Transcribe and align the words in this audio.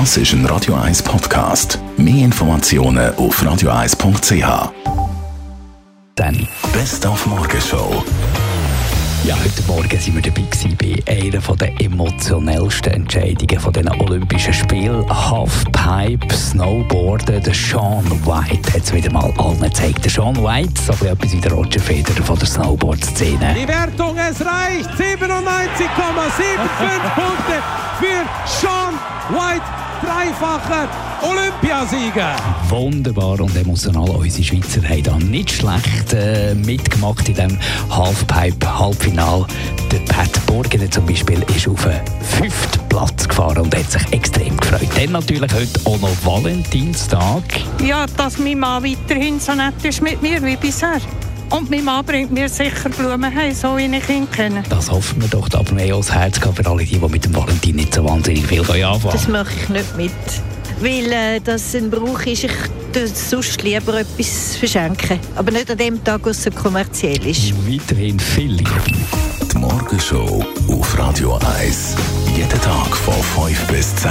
Das 0.00 0.16
ist 0.16 0.32
ein 0.32 0.44
Radio 0.46 0.74
1 0.74 1.04
Podcast. 1.04 1.78
Mehr 1.96 2.24
Informationen 2.24 3.14
auf 3.14 3.40
radio1.ch. 3.40 4.72
Dann. 6.16 6.48
Best 6.72 7.06
auf 7.06 7.24
Morgenshow. 7.26 8.02
Ja, 9.22 9.36
heute 9.38 9.62
Morgen 9.68 9.96
sind 10.00 10.16
wir 10.16 10.22
dabei 10.22 10.42
gewesen 10.42 10.76
bei 10.76 11.00
einer 11.06 11.38
der 11.38 11.80
emotionellsten 11.80 12.92
Entscheidungen 12.92 13.60
von 13.60 13.72
den 13.72 13.88
Olympischen 13.88 14.52
Spielen. 14.52 15.08
Halfpipe, 15.08 16.34
Snowboarden. 16.34 17.40
Der 17.40 17.54
Sean 17.54 18.04
White 18.26 18.72
hat 18.72 18.82
es 18.82 18.92
wieder 18.92 19.12
mal 19.12 19.32
allen 19.38 19.60
gezeigt. 19.60 20.04
Der 20.04 20.10
Sean 20.10 20.34
White, 20.42 20.72
so 20.74 21.06
etwas 21.06 21.32
wie 21.32 21.40
der 21.40 21.52
Roger 21.52 21.78
Federer 21.78 22.24
von 22.24 22.36
der 22.36 22.48
Snowboard-Szene. 22.48 23.54
Die 23.54 23.68
Wertung, 23.68 24.16
es 24.18 24.44
reicht. 24.44 24.90
97,75 24.90 24.98
Punkte 27.14 27.62
für 28.00 28.26
Sean 28.44 28.94
White 29.30 29.83
dreifacher 30.04 30.88
Olympiasieger. 31.22 32.36
Wunderbar 32.68 33.40
und 33.40 33.56
emotional. 33.56 34.10
Unsere 34.10 34.44
Schweizer 34.44 34.82
haben 34.88 35.02
da 35.02 35.18
nicht 35.18 35.50
schlecht 35.50 36.12
äh, 36.12 36.54
mitgemacht 36.54 37.28
in 37.28 37.34
diesem 37.34 37.58
Halfpipe-Halbfinal. 37.90 39.46
Der 39.90 39.98
Pat 40.12 40.46
Burgener 40.46 40.90
zum 40.90 41.06
Beispiel 41.06 41.42
ist 41.56 41.68
auf 41.68 41.84
den 41.84 42.00
fünften 42.22 42.88
Platz 42.88 43.26
gefahren 43.26 43.58
und 43.58 43.74
hat 43.74 43.90
sich 43.90 44.12
extrem 44.12 44.56
gefreut. 44.56 44.88
Dann 44.96 45.12
natürlich 45.12 45.52
heute 45.52 45.80
auch 45.84 45.98
noch 46.00 46.24
Valentinstag. 46.24 47.42
Ja, 47.82 48.06
dass 48.16 48.38
mein 48.38 48.58
Mann 48.58 48.84
weiterhin 48.84 49.40
so 49.40 49.54
nett 49.54 49.82
ist 49.82 50.02
mit 50.02 50.20
mir 50.20 50.42
wie 50.42 50.56
bisher. 50.56 51.00
Und 51.50 51.70
mein 51.70 51.84
Mann 51.84 52.04
bringt 52.04 52.32
mir 52.32 52.48
sicher 52.48 52.88
Blumen 52.88 53.34
heim, 53.34 53.54
so 53.54 53.76
wie 53.76 53.84
ich 53.84 54.08
ihn 54.08 54.30
kenne. 54.30 54.62
Das 54.68 54.90
hoffen 54.90 55.20
wir 55.20 55.28
doch, 55.28 55.48
aber 55.52 55.72
mehr 55.72 55.94
als 55.94 56.12
Herz 56.12 56.38
für 56.38 56.66
alle, 56.66 56.84
die, 56.84 56.98
die 56.98 57.08
mit 57.08 57.24
dem 57.24 57.34
Valentin 57.34 57.76
nicht 57.76 57.94
so 57.94 58.04
wahnsinnig 58.04 58.46
viel 58.46 58.60
anfangen 58.60 59.12
Das 59.12 59.28
mache 59.28 59.52
ich 59.62 59.68
nicht 59.68 59.96
mit. 59.96 60.12
Weil 60.80 61.12
äh, 61.12 61.40
das 61.40 61.74
ein 61.74 61.90
Brauch 61.90 62.20
ist, 62.22 62.44
ich 62.44 62.52
würde 62.92 63.08
sonst 63.08 63.62
lieber 63.62 64.00
etwas 64.00 64.56
verschenken. 64.56 65.20
Aber 65.36 65.50
nicht 65.50 65.70
an 65.70 65.78
dem 65.78 66.02
Tag, 66.02 66.20
wo 66.24 66.30
es 66.30 66.42
so 66.42 66.50
kommerziell 66.50 67.24
ist. 67.26 67.52
Weiterhin 67.66 68.18
viel 68.18 68.52
Liebe. 68.52 68.70
Die 69.52 69.58
Morgenshow 69.58 70.44
auf 70.68 70.98
Radio 70.98 71.38
1. 71.58 71.96
Jeden 72.36 72.60
Tag 72.60 72.96
von 72.96 73.14
5 73.46 73.66
bis 73.68 73.94
10. 73.96 74.10